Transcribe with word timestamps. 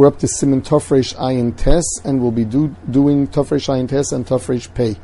We're 0.00 0.06
up 0.06 0.18
to 0.20 0.26
Siman 0.26 0.62
Tofresh 0.62 1.14
Ayin 1.16 1.54
Tes, 1.54 1.84
and 2.06 2.22
we'll 2.22 2.30
be 2.30 2.46
do, 2.46 2.74
doing 2.90 3.28
Tofresh 3.28 3.68
Ayin 3.68 3.86
Tes 3.86 4.12
and 4.12 4.24
Tofresh 4.24 4.72
Pei. 4.72 4.96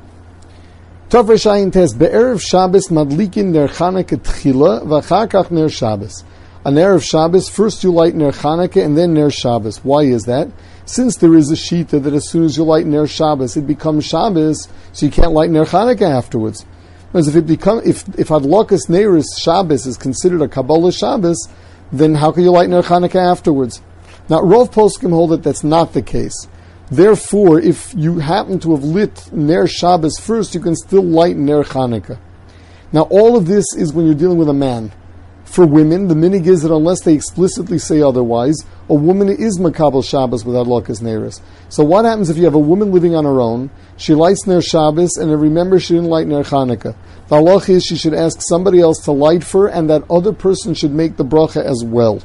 Tofresh 1.11 1.45
Ayin 1.45 1.71
Tes, 1.71 1.92
Be'erev 1.92 2.41
Shabbos 2.41 2.88
Madlikin 2.88 3.53
Ner 3.53 3.69
Chanukah 3.69 4.17
Tchila, 4.17 4.87
V'achar 4.87 5.51
Ner 5.51 5.69
Shabbos. 5.69 6.24
On 6.64 6.72
Erev 6.72 7.03
Shabbos, 7.06 7.51
first 7.51 7.85
you 7.85 7.93
light 7.93 8.14
Ner 8.14 8.32
Chanukah 8.32 8.82
and 8.82 8.96
then 8.96 9.12
Ner 9.12 9.29
Shabbos. 9.29 9.85
Why 9.85 10.04
is 10.04 10.22
that? 10.22 10.48
Since 10.86 11.16
there 11.16 11.34
is 11.34 11.50
a 11.50 11.56
shita 11.56 12.02
that 12.02 12.14
as 12.14 12.30
soon 12.30 12.44
as 12.44 12.56
you 12.56 12.64
light 12.64 12.86
Ner 12.86 13.06
Shabbos, 13.06 13.54
it 13.58 13.66
becomes 13.66 14.06
Shabbos, 14.06 14.66
so 14.94 15.04
you 15.04 15.12
can't 15.12 15.32
light 15.32 15.50
Ner 15.50 15.66
Chanukah 15.66 16.08
afterwards. 16.08 16.64
Whereas 17.10 17.28
if 17.28 17.36
it 17.36 17.46
become 17.46 17.82
if 17.84 18.08
if 18.18 18.28
Adlokas 18.28 18.88
Neris 18.88 19.26
Shabbos 19.38 19.86
is 19.86 19.98
considered 19.98 20.40
a 20.40 20.48
Kabbalah 20.48 20.90
Shabbos, 20.90 21.50
then 21.92 22.14
how 22.14 22.32
can 22.32 22.44
you 22.44 22.50
light 22.50 22.70
Ner 22.70 22.80
Chanukah 22.80 23.30
afterwards? 23.30 23.82
Now, 24.29 24.40
Rov 24.40 24.72
Poskim 24.72 25.11
hold 25.11 25.30
that 25.30 25.42
that's 25.42 25.62
not 25.62 25.92
the 25.92 26.02
case. 26.02 26.48
Therefore, 26.91 27.60
if 27.60 27.95
you 27.96 28.19
happen 28.19 28.59
to 28.60 28.73
have 28.73 28.84
lit 28.84 29.32
Ner 29.32 29.66
Shabbos 29.66 30.18
first, 30.18 30.55
you 30.55 30.60
can 30.60 30.77
still 30.77 31.05
light 31.05 31.37
Ner 31.37 31.64
Chanukah. 31.64 32.18
Now, 32.92 33.02
all 33.02 33.37
of 33.37 33.46
this 33.46 33.66
is 33.77 33.92
when 33.92 34.06
you're 34.06 34.15
dealing 34.15 34.38
with 34.38 34.48
a 34.48 34.54
man. 34.54 34.92
For 35.45 35.65
women, 35.65 36.09
the 36.09 36.15
minig 36.15 36.46
is 36.46 36.62
that 36.62 36.74
unless 36.74 37.02
they 37.02 37.15
explicitly 37.15 37.78
say 37.78 38.02
otherwise, 38.02 38.56
a 38.88 38.95
woman 38.95 39.28
is 39.28 39.59
makabel 39.59 40.04
Shabbos 40.04 40.45
without 40.45 40.66
lokas 40.66 41.01
neris. 41.01 41.40
So 41.68 41.84
what 41.84 42.04
happens 42.04 42.30
if 42.30 42.37
you 42.37 42.45
have 42.45 42.54
a 42.54 42.59
woman 42.59 42.93
living 42.93 43.15
on 43.15 43.24
her 43.24 43.40
own? 43.40 43.70
She 43.96 44.15
lights 44.15 44.46
ner 44.46 44.60
Shabbos, 44.60 45.16
and 45.16 45.30
remember 45.40 45.80
she 45.80 45.95
didn't 45.95 46.10
light 46.10 46.27
ner 46.27 46.43
Chanukah. 46.43 46.96
The 47.29 47.37
halach 47.37 47.68
is 47.68 47.84
she 47.84 47.96
should 47.96 48.15
ask 48.15 48.40
somebody 48.43 48.80
else 48.80 48.98
to 49.04 49.12
light 49.12 49.45
for, 49.45 49.68
and 49.68 49.88
that 49.88 50.02
other 50.10 50.32
person 50.32 50.74
should 50.74 50.93
make 50.93 51.16
the 51.16 51.24
bracha 51.24 51.65
as 51.65 51.82
well. 51.84 52.20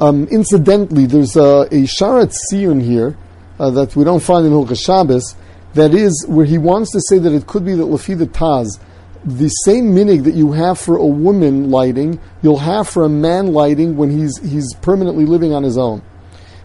Um, 0.00 0.26
incidentally, 0.28 1.04
there's 1.04 1.36
a, 1.36 1.68
a 1.70 1.84
Sha'ar 1.84 2.26
HaTziyun 2.26 2.82
here 2.82 3.18
uh, 3.58 3.68
that 3.72 3.94
we 3.94 4.02
don't 4.02 4.22
find 4.22 4.46
in 4.46 4.52
Hilchas 4.52 4.82
Shabbos. 4.82 5.36
That 5.74 5.92
is 5.92 6.24
where 6.26 6.46
he 6.46 6.56
wants 6.56 6.90
to 6.92 7.00
say 7.02 7.18
that 7.18 7.34
it 7.34 7.46
could 7.46 7.66
be 7.66 7.74
that 7.74 7.84
Lafida 7.84 8.24
Taz, 8.24 8.80
the 9.26 9.48
same 9.48 9.92
minig 9.94 10.24
that 10.24 10.32
you 10.32 10.52
have 10.52 10.78
for 10.78 10.96
a 10.96 11.06
woman 11.06 11.70
lighting, 11.70 12.18
you'll 12.40 12.56
have 12.56 12.88
for 12.88 13.04
a 13.04 13.10
man 13.10 13.52
lighting 13.52 13.98
when 13.98 14.10
he's 14.10 14.38
he's 14.38 14.72
permanently 14.80 15.26
living 15.26 15.52
on 15.52 15.62
his 15.62 15.76
own. 15.76 16.00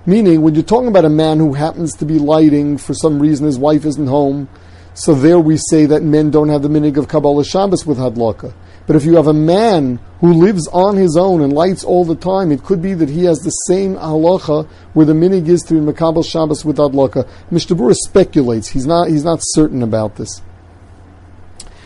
Meaning, 0.06 0.42
when 0.42 0.56
you're 0.56 0.64
talking 0.64 0.88
about 0.88 1.04
a 1.04 1.10
man 1.10 1.38
who 1.40 1.54
happens 1.54 1.94
to 1.98 2.06
be 2.06 2.18
lighting 2.18 2.78
for 2.78 2.94
some 2.94 3.20
reason, 3.20 3.46
his 3.46 3.60
wife 3.60 3.86
isn't 3.86 4.08
home, 4.08 4.48
so 4.94 5.14
there 5.14 5.40
we 5.40 5.58
say 5.58 5.86
that 5.88 6.04
men 6.04 6.32
don't 6.32 6.48
have 6.48 6.62
the 6.62 6.70
minig 6.70 6.96
of 6.96 7.10
Kabbalah 7.10 7.44
Shabbos 7.44 7.86
with 7.86 7.98
Hadlaka. 7.98 8.54
But 8.88 8.96
if 8.96 9.04
you 9.04 9.16
have 9.16 9.28
a 9.28 9.34
man 9.34 10.00
who 10.20 10.34
lives 10.34 10.68
on 10.68 10.96
his 10.96 11.18
own 11.18 11.42
and 11.42 11.52
lights 11.54 11.84
all 11.84 12.06
the 12.06 12.16
time, 12.16 12.52
it 12.52 12.64
could 12.64 12.82
be 12.82 12.94
that 12.94 13.10
he 13.10 13.26
has 13.26 13.40
the 13.40 13.50
same 13.50 13.96
halacha 13.96 14.68
where 14.94 15.06
the 15.06 15.14
minig 15.14 15.48
is 15.48 15.62
to 15.64 15.74
be 15.74 15.80
Makabal 15.80 16.24
Shabbos 16.24 16.64
with 16.64 16.78
Adlaka. 16.78 17.28
Mishnah 17.50 17.94
speculates. 17.96 18.70
He's 18.70 18.86
not, 18.86 19.10
he's 19.10 19.24
not 19.24 19.40
certain 19.42 19.82
about 19.82 20.16
this. 20.18 20.42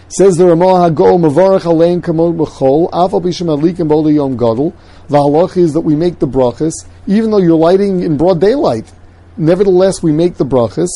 Says 0.10 0.36
the 0.36 0.46
Ramah 0.48 0.90
Hagol 0.90 1.20
Mavarach 1.20 1.62
Alein 1.62 2.02
Kamod 2.02 2.36
B'chol 2.36 2.90
Afal 2.90 3.22
Bisham 3.22 3.48
Adlikim 3.48 3.88
B'Olei 3.88 4.16
Yom 4.16 4.36
Gadol. 4.36 4.74
The 5.08 5.18
halacha 5.18 5.58
is 5.58 5.74
that 5.74 5.82
we 5.82 5.96
make 5.96 6.20
the 6.20 6.28
brachas, 6.28 6.74
even 7.08 7.32
though 7.32 7.38
you're 7.38 7.56
lighting 7.56 8.02
in 8.02 8.18
broad 8.18 8.42
daylight. 8.42 8.92
Nevertheless, 9.38 10.04
we 10.04 10.12
make 10.12 10.36
the 10.36 10.46
brachas. 10.46 10.90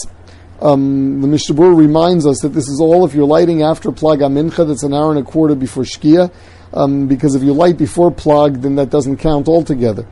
Um, 0.64 1.20
the 1.20 1.28
Mishnah 1.28 1.56
reminds 1.62 2.26
us 2.26 2.40
that 2.40 2.50
this 2.50 2.70
is 2.70 2.80
all 2.80 3.06
if 3.06 3.14
you're 3.14 3.28
lighting 3.28 3.64
after 3.64 3.92
Plag 3.92 4.20
Mincha, 4.20 4.66
that's 4.66 4.84
an 4.84 4.94
hour 4.94 5.10
and 5.10 5.20
a 5.20 5.24
quarter 5.24 5.56
before 5.56 5.84
Shkia, 5.84 6.32
um, 6.74 7.06
because 7.08 7.36
if 7.36 7.44
you 7.44 7.52
light 7.52 7.78
before 7.78 8.12
Plag, 8.12 8.62
then 8.62 8.76
that 8.76 8.90
doesn't 8.90 9.18
count 9.18 9.50
altogether. 9.50 10.08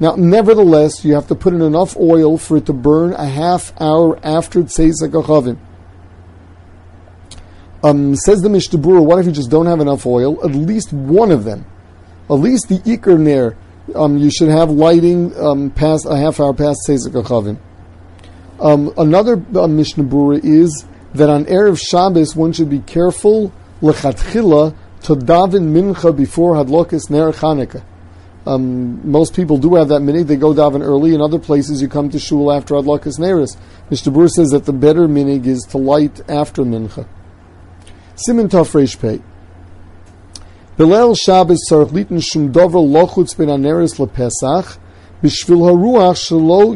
Now, 0.00 0.14
nevertheless, 0.16 1.04
you 1.04 1.14
have 1.14 1.26
to 1.26 1.34
put 1.34 1.52
in 1.52 1.60
enough 1.60 1.98
oil 1.98 2.38
for 2.38 2.56
it 2.56 2.64
to 2.66 2.72
burn 2.72 3.12
a 3.12 3.26
half 3.26 3.78
hour 3.78 4.18
after 4.24 4.62
Tzeis 4.62 5.02
HaKochavim. 5.02 5.58
Um, 7.82 8.16
says 8.16 8.40
the 8.40 8.48
Mishnah 8.48 8.80
what 8.80 9.18
if 9.18 9.26
you 9.26 9.32
just 9.32 9.50
don't 9.50 9.66
have 9.66 9.80
enough 9.80 10.06
oil? 10.06 10.42
At 10.42 10.52
least 10.52 10.94
one 10.94 11.30
of 11.30 11.44
them, 11.44 11.66
at 12.30 12.34
least 12.34 12.70
the 12.70 12.78
Iker 12.78 13.54
um, 13.94 14.16
you 14.16 14.30
should 14.30 14.48
have 14.48 14.70
lighting 14.70 15.38
um, 15.38 15.70
past 15.70 16.06
a 16.08 16.16
half 16.16 16.40
hour 16.40 16.54
past 16.54 16.80
Tzeis 16.88 17.06
HaKochavim. 17.06 17.58
Um, 18.60 18.92
another 18.98 19.42
uh, 19.54 19.68
Mishnah 19.68 20.04
Brura 20.04 20.40
is 20.42 20.84
that 21.14 21.28
on 21.28 21.44
Erev 21.44 21.78
Shabbos 21.78 22.34
one 22.34 22.52
should 22.52 22.68
be 22.68 22.80
careful 22.80 23.52
lechatchila 23.80 24.74
to 25.02 25.14
daven 25.14 25.72
mincha 25.72 26.16
before 26.16 26.54
hadlokas 26.54 27.08
ner 27.08 27.32
Chanukah. 27.32 27.84
Um, 28.46 29.10
most 29.10 29.34
people 29.34 29.58
do 29.58 29.74
have 29.74 29.88
that 29.88 30.00
minig. 30.00 30.26
They 30.26 30.36
go 30.36 30.54
daven 30.54 30.82
early. 30.82 31.14
In 31.14 31.20
other 31.20 31.38
places, 31.38 31.82
you 31.82 31.88
come 31.88 32.08
to 32.10 32.18
shul 32.18 32.50
after 32.50 32.74
hadlokas 32.74 33.18
neris. 33.18 33.56
Mishnah 33.90 34.12
Brura 34.12 34.30
says 34.30 34.50
that 34.50 34.64
the 34.64 34.72
better 34.72 35.06
minig 35.06 35.46
is 35.46 35.62
to 35.70 35.78
light 35.78 36.20
after 36.28 36.62
mincha. 36.62 37.06
Siman 38.16 38.48
Tov 38.48 39.00
Pei. 39.00 39.22
Belel 40.76 41.16
Shabbos 41.16 41.58
tzarich 41.70 41.90
litin 41.90 42.22
shum 42.24 42.50
dover 42.50 42.78
lochutz 42.78 43.36
ben 43.36 43.48
aneris 43.48 43.98
lepesach 43.98 44.78
Bishvil 45.22 45.62
haruach 45.66 46.16
shelo. 46.16 46.74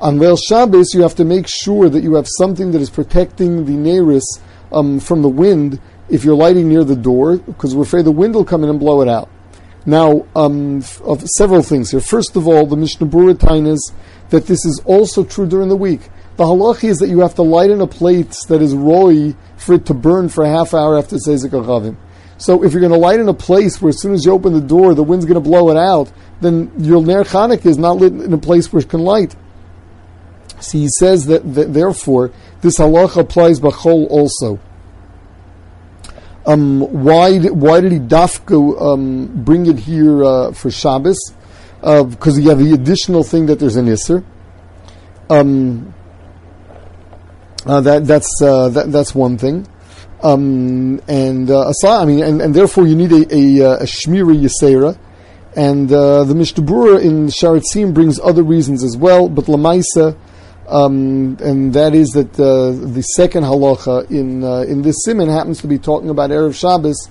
On 0.00 0.18
Leil 0.18 0.38
Shabbos, 0.48 0.94
you 0.94 1.02
have 1.02 1.14
to 1.14 1.24
make 1.24 1.46
sure 1.46 1.88
that 1.88 2.02
you 2.02 2.14
have 2.14 2.26
something 2.38 2.72
that 2.72 2.80
is 2.80 2.90
protecting 2.90 3.64
the 3.64 3.72
neris 3.72 4.24
um, 4.72 4.98
from 4.98 5.22
the 5.22 5.28
wind 5.28 5.80
if 6.08 6.24
you're 6.24 6.34
lighting 6.34 6.68
near 6.68 6.82
the 6.82 6.96
door, 6.96 7.36
because 7.36 7.76
we're 7.76 7.82
afraid 7.82 8.04
the 8.04 8.10
wind 8.10 8.34
will 8.34 8.44
come 8.44 8.64
in 8.64 8.70
and 8.70 8.80
blow 8.80 9.02
it 9.02 9.08
out. 9.08 9.28
Now, 9.86 10.26
um, 10.34 10.82
of 11.04 11.22
several 11.36 11.62
things 11.62 11.90
here. 11.90 12.00
First 12.00 12.36
of 12.36 12.48
all, 12.48 12.66
the 12.66 12.76
Mishnah 12.76 13.06
Berurah 13.06 13.66
is 13.66 13.92
that 14.30 14.46
this 14.46 14.64
is 14.64 14.80
also 14.84 15.24
true 15.24 15.46
during 15.46 15.68
the 15.68 15.76
week. 15.76 16.00
The 16.36 16.44
halachi 16.44 16.88
is 16.88 16.98
that 16.98 17.08
you 17.08 17.20
have 17.20 17.34
to 17.36 17.42
light 17.42 17.70
in 17.70 17.80
a 17.80 17.86
plate 17.86 18.36
that 18.48 18.62
is 18.62 18.74
roy 18.74 19.34
for 19.56 19.74
it 19.74 19.86
to 19.86 19.94
burn 19.94 20.28
for 20.28 20.44
a 20.44 20.48
half 20.48 20.74
hour 20.74 20.98
after 20.98 21.16
Tzeis 21.16 21.46
HaKochavim. 21.46 21.96
So 22.40 22.64
if 22.64 22.72
you're 22.72 22.80
going 22.80 22.92
to 22.92 22.98
light 22.98 23.20
in 23.20 23.28
a 23.28 23.34
place 23.34 23.82
where 23.82 23.90
as 23.90 24.00
soon 24.00 24.14
as 24.14 24.24
you 24.24 24.32
open 24.32 24.54
the 24.54 24.62
door, 24.62 24.94
the 24.94 25.02
wind's 25.02 25.26
going 25.26 25.34
to 25.34 25.46
blow 25.46 25.68
it 25.68 25.76
out, 25.76 26.10
then 26.40 26.72
your 26.78 27.02
Ner 27.02 27.22
Chanukah 27.22 27.66
is 27.66 27.76
not 27.76 27.98
lit 27.98 28.14
in 28.14 28.32
a 28.32 28.38
place 28.38 28.72
where 28.72 28.80
it 28.80 28.88
can 28.88 29.00
light. 29.00 29.36
So 30.58 30.78
he 30.78 30.88
says 30.88 31.26
that, 31.26 31.54
that 31.54 31.74
therefore 31.74 32.32
this 32.62 32.78
halacha 32.78 33.20
applies 33.20 33.60
b'chol 33.60 34.08
also. 34.08 34.58
Um, 36.46 36.80
why, 37.04 37.38
why 37.40 37.82
did 37.82 37.92
he 37.92 37.98
dafka 37.98 38.80
um, 38.80 39.44
bring 39.44 39.66
it 39.66 39.78
here 39.78 40.24
uh, 40.24 40.52
for 40.52 40.70
Shabbos? 40.70 41.18
Because 41.82 42.38
uh, 42.38 42.40
you 42.40 42.48
have 42.48 42.58
the 42.58 42.72
additional 42.72 43.22
thing 43.22 43.46
that 43.46 43.58
there's 43.58 43.76
an 43.76 43.84
isser. 43.84 44.24
Um, 45.28 45.92
uh, 47.66 47.82
that, 47.82 48.06
that's, 48.06 48.40
uh, 48.40 48.70
that, 48.70 48.90
that's 48.90 49.14
one 49.14 49.36
thing. 49.36 49.66
Um, 50.22 51.00
and 51.08 51.50
uh, 51.50 51.72
I 51.86 52.04
mean, 52.04 52.22
and, 52.22 52.42
and, 52.42 52.54
therefore 52.54 52.86
you 52.86 52.94
need 52.94 53.10
a, 53.10 53.34
a, 53.34 53.80
a 53.80 53.84
shmira 53.84 54.36
yisera. 54.36 54.98
And 55.56 55.90
uh, 55.90 56.24
the 56.24 56.34
Mishnah 56.34 56.62
Brura 56.62 57.02
in 57.02 57.26
Sha'ar 57.26 57.60
HaTziyun 57.60 57.94
brings 57.94 58.20
other 58.20 58.42
reasons 58.42 58.84
as 58.84 58.96
well, 58.96 59.28
but 59.28 59.46
Lamaisa, 59.46 60.16
um, 60.68 61.36
and 61.40 61.72
that 61.74 61.94
is 61.94 62.10
that 62.10 62.38
uh, 62.38 62.70
the 62.70 63.02
second 63.02 63.42
halacha 63.42 64.08
in 64.10 64.44
uh, 64.44 64.60
in 64.60 64.82
this 64.82 65.04
siman 65.06 65.28
happens 65.28 65.60
to 65.62 65.66
be 65.66 65.78
talking 65.78 66.10
about 66.10 66.30
erev 66.30 66.54
Shabbos, 66.54 67.08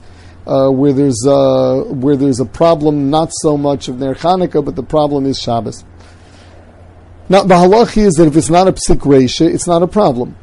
uh, 0.47 0.69
where 0.69 0.93
there's 0.93 1.25
uh, 1.27 1.83
where 1.87 2.15
there's 2.15 2.39
a 2.39 2.45
problem 2.45 3.09
not 3.09 3.31
so 3.33 3.57
much 3.57 3.89
of 3.89 3.99
Ner 3.99 4.15
Chanukah, 4.15 4.63
but 4.63 4.77
the 4.77 4.83
problem 4.83 5.25
is 5.25 5.37
Shabbos. 5.37 5.83
Now 7.27 7.43
the 7.43 7.55
halacha 7.55 7.97
is 7.97 8.13
that 8.13 8.27
if 8.27 8.37
it's 8.37 8.49
not 8.49 8.69
a 8.69 8.71
psik 8.71 8.99
resha, 8.99 9.53
it's 9.53 9.67
not 9.67 9.83
a 9.83 9.87
problem. 9.87 10.37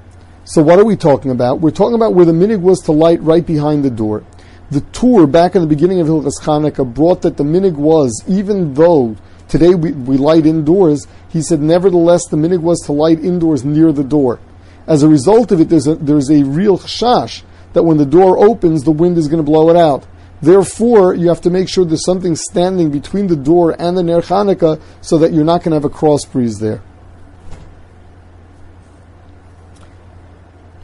So 0.48 0.62
what 0.62 0.78
are 0.78 0.84
we 0.84 0.94
talking 0.94 1.32
about? 1.32 1.58
We're 1.58 1.72
talking 1.72 1.96
about 1.96 2.14
where 2.14 2.24
the 2.24 2.30
minig 2.30 2.60
was 2.60 2.78
to 2.82 2.92
light 2.92 3.20
right 3.20 3.44
behind 3.44 3.84
the 3.84 3.90
door. 3.90 4.22
The 4.70 4.80
Tur 4.80 5.26
back 5.26 5.56
in 5.56 5.60
the 5.60 5.66
beginning 5.66 5.98
of 5.98 6.06
Hilchas 6.06 6.40
Chanukah 6.40 6.94
brought 6.94 7.22
that 7.22 7.36
the 7.36 7.42
minig 7.42 7.74
was, 7.74 8.22
even 8.28 8.72
though 8.74 9.16
today 9.48 9.74
we, 9.74 9.90
we 9.90 10.16
light 10.16 10.46
indoors, 10.46 11.08
he 11.28 11.42
said 11.42 11.60
nevertheless 11.60 12.28
the 12.28 12.36
minig 12.36 12.60
was 12.60 12.78
to 12.82 12.92
light 12.92 13.24
indoors 13.24 13.64
near 13.64 13.90
the 13.90 14.04
door. 14.04 14.38
As 14.86 15.02
a 15.02 15.08
result 15.08 15.50
of 15.50 15.60
it, 15.60 15.68
there's 15.68 15.88
a, 15.88 15.96
there's 15.96 16.30
a 16.30 16.44
real 16.44 16.78
chash 16.78 17.42
that 17.72 17.82
when 17.82 17.96
the 17.96 18.06
door 18.06 18.38
opens, 18.38 18.84
the 18.84 18.92
wind 18.92 19.18
is 19.18 19.26
going 19.26 19.44
to 19.44 19.50
blow 19.50 19.68
it 19.68 19.76
out. 19.76 20.06
Therefore, 20.40 21.12
you 21.12 21.26
have 21.28 21.40
to 21.40 21.50
make 21.50 21.68
sure 21.68 21.84
there's 21.84 22.04
something 22.04 22.36
standing 22.36 22.92
between 22.92 23.26
the 23.26 23.34
door 23.34 23.74
and 23.80 23.96
the 23.96 24.04
Ner 24.04 24.20
Chanukah 24.20 24.80
so 25.00 25.18
that 25.18 25.32
you're 25.32 25.44
not 25.44 25.64
going 25.64 25.72
to 25.72 25.76
have 25.76 25.84
a 25.84 25.90
cross 25.90 26.24
breeze 26.24 26.60
there. 26.60 26.82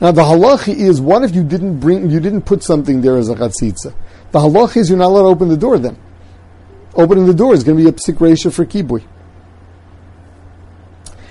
Now 0.03 0.11
the 0.11 0.23
halacha 0.23 0.75
is, 0.75 1.01
what 1.01 1.23
if 1.23 1.33
you 1.33 1.45
didn't 1.45 1.79
bring, 1.79 2.11
you 2.11 2.19
didn't 2.19 2.43
put 2.43 2.65
something 2.65 3.03
there 3.03 3.17
as 3.19 3.29
a 3.29 3.37
chatzitza? 3.37 3.95
The 4.33 4.41
halacha 4.41 4.79
is 4.79 4.89
you're 4.89 4.99
not 4.99 5.07
allowed 5.07 5.23
to 5.23 5.29
open 5.29 5.49
the 5.49 5.57
door 5.57 5.79
then. 5.79 5.97
Opening 6.97 7.27
the 7.27 7.33
door 7.33 7.55
is 7.55 7.63
going 7.63 7.79
to 7.79 7.85
be 7.85 7.89
a 7.89 7.93
psik 7.93 8.17
resha 8.17 8.53
for 8.53 8.67
kibui. 8.67 9.07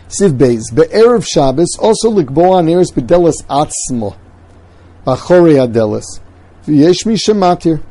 Seif 0.08 0.38
Beis, 0.38 0.74
Be'erev 0.74 1.28
Shabbos, 1.28 1.78
also 1.82 2.12
likbo 2.12 2.56
aneres 2.56 2.94
bedelas 2.94 3.44
atzmo, 3.50 4.16
achore 5.06 5.68
adelas. 5.68 6.22
V'yesh 6.66 7.06
mi 7.06 7.16
shematir. 7.16 7.84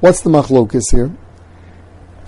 What's 0.00 0.22
the 0.22 0.30
machlokas 0.30 0.90
here? 0.90 1.12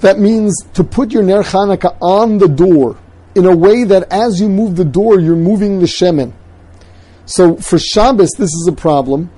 That 0.03 0.21
means 0.21 0.55
to 0.75 0.85
put 0.85 1.11
your 1.11 1.25
Ner 1.25 1.43
Chanukah 1.43 1.99
on 2.01 2.39
the 2.39 2.47
door 2.47 2.97
in 3.35 3.45
a 3.45 3.57
way 3.57 3.83
that 3.83 4.13
as 4.13 4.41
you 4.41 4.49
move 4.49 4.77
the 4.77 4.85
door, 4.85 5.19
you're 5.19 5.35
moving 5.35 5.81
the 5.81 5.87
shemen. 5.87 6.33
So 7.29 7.57
for 7.57 7.79
Shabbos, 7.79 8.31
this 8.39 8.49
is 8.55 8.67
a 8.67 8.73
problem 8.73 9.31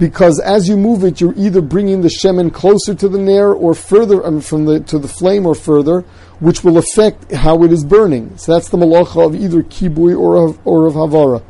because 0.00 0.40
as 0.40 0.68
you 0.68 0.76
move 0.76 1.04
it, 1.04 1.20
you're 1.20 1.32
either 1.36 1.60
bringing 1.60 2.02
the 2.02 2.08
shemen 2.08 2.52
closer 2.52 2.92
to 2.96 3.08
the 3.08 3.18
nair 3.18 3.52
or 3.52 3.72
further 3.72 4.26
um, 4.26 4.40
from 4.40 4.64
the 4.64 4.80
to 4.80 4.98
the 4.98 5.06
flame 5.06 5.46
or 5.46 5.54
further, 5.54 6.00
which 6.40 6.64
will 6.64 6.76
affect 6.76 7.30
how 7.30 7.62
it 7.62 7.72
is 7.72 7.84
burning. 7.84 8.36
So 8.36 8.52
that's 8.52 8.68
the 8.68 8.76
malacha 8.76 9.24
of 9.24 9.36
either 9.36 9.62
kibui 9.62 10.18
or 10.18 10.48
of, 10.48 10.66
or 10.66 10.86
of 10.86 10.94
havara. 10.94 11.44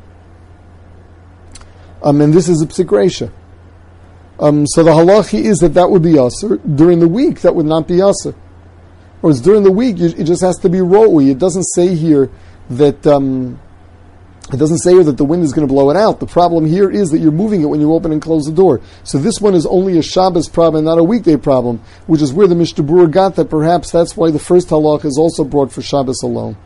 Um, 2.02 2.20
and 2.20 2.34
this 2.34 2.50
is 2.50 2.60
a 2.60 2.66
psikresha. 2.66 3.32
Um, 4.38 4.66
so 4.66 4.84
the 4.84 4.90
halachi 4.90 5.44
is 5.44 5.60
that 5.60 5.72
that 5.74 5.90
would 5.90 6.02
be 6.02 6.18
aser. 6.18 6.58
During 6.58 7.00
the 7.00 7.08
week, 7.08 7.40
that 7.40 7.54
would 7.54 7.64
not 7.64 7.88
be 7.88 8.02
aser. 8.02 8.34
Or 9.22 9.30
it's 9.30 9.40
during 9.40 9.62
the 9.62 9.72
week, 9.72 9.98
it 9.98 10.24
just 10.24 10.42
has 10.42 10.58
to 10.58 10.68
be 10.68 10.78
ro'i. 10.78 11.30
It 11.30 11.38
doesn't 11.38 11.64
say 11.74 11.94
here 11.94 12.30
that 12.68 13.06
um, 13.06 13.58
it 14.52 14.58
doesn't 14.58 14.78
say 14.78 14.92
here 14.92 15.02
that 15.04 15.16
the 15.16 15.24
wind 15.24 15.42
is 15.42 15.52
going 15.52 15.66
to 15.66 15.72
blow 15.72 15.90
it 15.90 15.96
out. 15.96 16.20
The 16.20 16.26
problem 16.26 16.66
here 16.66 16.88
is 16.88 17.10
that 17.10 17.18
you're 17.18 17.32
moving 17.32 17.62
it 17.62 17.66
when 17.66 17.80
you 17.80 17.92
open 17.92 18.12
and 18.12 18.22
close 18.22 18.44
the 18.44 18.52
door. 18.52 18.80
So 19.02 19.18
this 19.18 19.40
one 19.40 19.54
is 19.54 19.66
only 19.66 19.98
a 19.98 20.02
Shabbos 20.02 20.48
problem, 20.48 20.84
not 20.84 20.98
a 20.98 21.04
weekday 21.04 21.36
problem, 21.36 21.80
which 22.06 22.22
is 22.22 22.32
where 22.32 22.46
the 22.46 22.54
Mishnah 22.54 23.08
got 23.08 23.34
that 23.36 23.50
perhaps 23.50 23.90
that's 23.90 24.16
why 24.16 24.30
the 24.30 24.38
first 24.38 24.68
halach 24.68 25.04
is 25.04 25.18
also 25.18 25.42
brought 25.42 25.72
for 25.72 25.82
Shabbos 25.82 26.22
alone. 26.22 26.56